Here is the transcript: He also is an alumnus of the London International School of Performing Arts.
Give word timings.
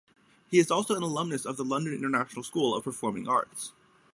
He 0.49 0.59
also 0.65 0.95
is 0.95 0.97
an 0.97 1.03
alumnus 1.03 1.45
of 1.45 1.57
the 1.57 1.63
London 1.63 1.93
International 1.93 2.41
School 2.41 2.73
of 2.73 2.83
Performing 2.85 3.27
Arts. 3.27 3.71